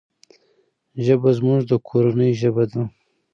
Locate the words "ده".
2.71-2.81